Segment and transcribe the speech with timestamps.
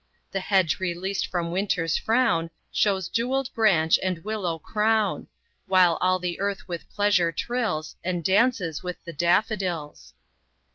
[0.31, 5.27] The hedge released from Winter's frown Shews jewelled branch and willow crown;
[5.67, 10.15] While all the earth with pleasure trills, And 'dances with the daffodils.